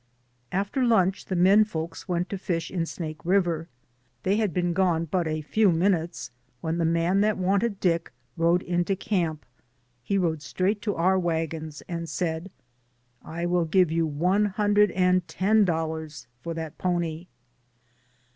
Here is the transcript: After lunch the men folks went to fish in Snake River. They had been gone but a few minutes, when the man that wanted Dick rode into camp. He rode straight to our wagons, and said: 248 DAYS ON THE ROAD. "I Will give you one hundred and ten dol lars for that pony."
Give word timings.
After 0.51 0.83
lunch 0.83 1.25
the 1.25 1.35
men 1.35 1.63
folks 1.63 2.07
went 2.07 2.27
to 2.31 2.37
fish 2.39 2.71
in 2.71 2.87
Snake 2.87 3.23
River. 3.23 3.67
They 4.23 4.37
had 4.37 4.51
been 4.51 4.73
gone 4.73 5.05
but 5.05 5.27
a 5.27 5.43
few 5.43 5.71
minutes, 5.71 6.31
when 6.59 6.79
the 6.79 6.85
man 6.85 7.21
that 7.21 7.37
wanted 7.37 7.79
Dick 7.79 8.11
rode 8.35 8.63
into 8.63 8.95
camp. 8.95 9.45
He 10.01 10.17
rode 10.17 10.41
straight 10.41 10.81
to 10.81 10.95
our 10.95 11.19
wagons, 11.19 11.83
and 11.87 12.09
said: 12.09 12.49
248 13.21 13.21
DAYS 13.21 13.27
ON 13.27 13.27
THE 13.27 13.37
ROAD. 13.37 13.39
"I 13.39 13.45
Will 13.53 13.65
give 13.65 13.91
you 13.91 14.07
one 14.07 14.45
hundred 14.45 14.89
and 14.93 15.27
ten 15.27 15.65
dol 15.65 15.89
lars 15.89 16.25
for 16.41 16.55
that 16.55 16.79
pony." 16.79 17.27